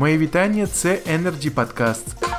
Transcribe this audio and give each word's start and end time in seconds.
Моє 0.00 0.18
вітання. 0.18 0.66
Це 0.66 0.98
Energy 1.06 1.50
Podcast. 1.50 2.29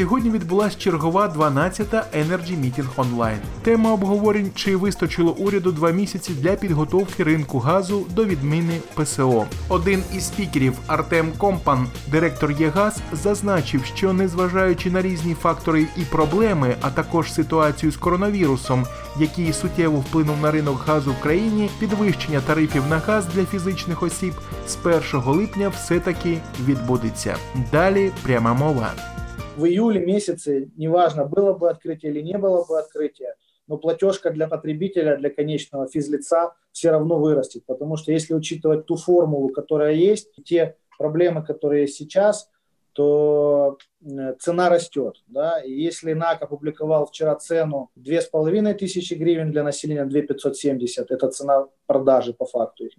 Сьогодні 0.00 0.30
відбулася 0.30 0.78
чергова 0.78 1.28
12-та 1.28 2.06
Energy 2.14 2.60
Meeting 2.60 2.86
онлайн. 2.96 3.38
Тема 3.62 3.92
обговорень 3.92 4.50
чи 4.54 4.76
вистачило 4.76 5.32
уряду 5.32 5.72
два 5.72 5.90
місяці 5.90 6.32
для 6.32 6.52
підготовки 6.52 7.24
ринку 7.24 7.58
газу 7.58 8.06
до 8.10 8.24
відміни 8.24 8.80
ПСО. 8.94 9.46
Один 9.68 10.02
із 10.16 10.26
спікерів 10.26 10.78
Артем 10.86 11.32
Компан, 11.38 11.86
директор 12.10 12.52
ЄГАЗ, 12.52 13.00
зазначив, 13.12 13.84
що 13.84 14.12
незважаючи 14.12 14.90
на 14.90 15.02
різні 15.02 15.34
фактори 15.34 15.86
і 15.96 16.00
проблеми, 16.00 16.76
а 16.80 16.90
також 16.90 17.32
ситуацію 17.32 17.92
з 17.92 17.96
коронавірусом, 17.96 18.86
який 19.18 19.52
суттєво 19.52 19.98
вплинув 19.98 20.36
на 20.42 20.50
ринок 20.50 20.84
газу 20.86 21.12
в 21.12 21.22
країні, 21.22 21.70
підвищення 21.78 22.40
тарифів 22.40 22.82
на 22.90 22.98
газ 22.98 23.26
для 23.34 23.44
фізичних 23.44 24.02
осіб 24.02 24.34
з 24.66 24.78
1 24.84 25.00
липня 25.24 25.68
все 25.68 26.00
таки 26.00 26.38
відбудеться. 26.66 27.36
Далі 27.72 28.10
пряма 28.22 28.54
мова. 28.54 28.92
В 29.60 29.66
июле 29.66 30.04
месяце, 30.04 30.70
неважно, 30.76 31.24
было 31.24 31.52
бы 31.52 31.70
открытие 31.70 32.12
или 32.12 32.20
не 32.20 32.38
было 32.38 32.64
бы 32.64 32.78
открытия, 32.78 33.36
но 33.66 33.76
платежка 33.76 34.30
для 34.30 34.48
потребителя, 34.48 35.16
для 35.16 35.30
конечного 35.30 35.86
физлица 35.86 36.54
все 36.72 36.90
равно 36.90 37.18
вырастет. 37.18 37.64
Потому 37.66 37.96
что 37.96 38.10
если 38.10 38.34
учитывать 38.34 38.86
ту 38.86 38.96
формулу, 38.96 39.50
которая 39.50 39.92
есть, 39.92 40.32
те 40.44 40.76
проблемы, 40.98 41.44
которые 41.44 41.82
есть 41.82 41.94
сейчас, 41.94 42.48
то 42.92 43.78
цена 44.40 44.68
растет. 44.68 45.22
Да? 45.26 45.60
И 45.60 45.72
если 45.72 46.12
НАК 46.12 46.42
опубликовал 46.42 47.06
вчера 47.06 47.36
цену 47.36 47.90
2500 47.94 49.18
гривен 49.18 49.52
для 49.52 49.62
населения, 49.62 50.04
2570, 50.04 51.10
это 51.10 51.28
цена 51.28 51.68
продажи 51.86 52.32
по 52.32 52.46
факту 52.46 52.86
их, 52.86 52.92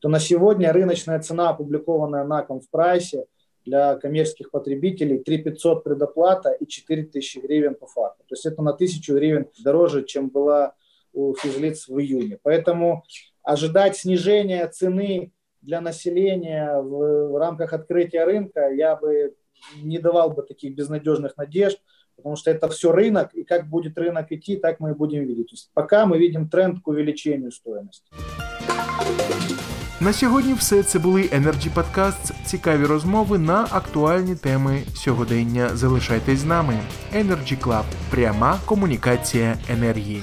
то 0.00 0.08
на 0.08 0.18
сегодня 0.18 0.72
рыночная 0.72 1.20
цена, 1.20 1.50
опубликованная 1.50 2.24
НАКом 2.24 2.60
в 2.60 2.68
прайсе, 2.70 3.26
для 3.66 3.96
коммерческих 3.96 4.50
потребителей 4.50 5.18
3 5.18 5.38
500 5.38 5.84
предоплата 5.84 6.50
и 6.50 6.66
4 6.66 7.04
тысячи 7.04 7.38
гривен 7.38 7.74
по 7.74 7.86
факту. 7.86 8.24
То 8.28 8.34
есть 8.34 8.46
это 8.46 8.62
на 8.62 8.70
1000 8.70 9.12
гривен 9.12 9.48
дороже, 9.62 10.04
чем 10.04 10.30
была 10.30 10.74
у 11.12 11.34
физлиц 11.34 11.88
в 11.88 11.98
июне. 11.98 12.38
Поэтому 12.42 13.04
ожидать 13.42 13.96
снижения 13.96 14.66
цены 14.68 15.32
для 15.62 15.80
населения 15.80 16.80
в, 16.80 17.32
в 17.32 17.36
рамках 17.36 17.72
открытия 17.72 18.24
рынка 18.24 18.70
я 18.70 18.96
бы 18.96 19.34
не 19.82 19.98
давал 19.98 20.30
бы 20.30 20.42
таких 20.42 20.74
безнадежных 20.74 21.36
надежд, 21.36 21.80
потому 22.16 22.36
что 22.36 22.50
это 22.50 22.68
все 22.68 22.92
рынок, 22.92 23.34
и 23.34 23.44
как 23.44 23.68
будет 23.68 23.98
рынок 23.98 24.30
идти, 24.30 24.56
так 24.56 24.80
мы 24.80 24.90
и 24.90 24.94
будем 24.94 25.24
видеть. 25.24 25.48
То 25.48 25.54
есть 25.54 25.70
пока 25.74 26.06
мы 26.06 26.18
видим 26.18 26.48
тренд 26.48 26.80
к 26.82 26.88
увеличению 26.88 27.50
стоимости. 27.50 28.10
На 30.00 30.12
сьогодні 30.12 30.54
все 30.54 30.82
це 30.82 30.98
були 30.98 31.22
Energy 31.22 31.68
Podcasts, 31.74 32.32
цікаві 32.44 32.84
розмови 32.84 33.38
на 33.38 33.66
актуальні 33.70 34.34
теми 34.34 34.82
сьогодення. 34.94 35.70
Залишайтесь 35.76 36.38
з 36.38 36.44
нами. 36.44 36.78
Energy 37.14 37.58
Club. 37.58 37.84
пряма 38.10 38.58
комунікація 38.64 39.56
енергії. 39.68 40.22